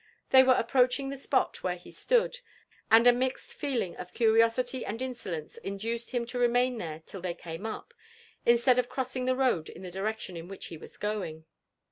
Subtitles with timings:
[0.31, 2.39] They wweapproachiag the ipot where be stood,
[2.89, 3.69] «Ad a miie4 IttO, LIPB AND ADVENTUREd Q»
[4.07, 7.93] teelingof curiosity and insolence induced him to remain there till they came up,
[8.43, 11.45] instead of crossing the road in the direction in which he was going.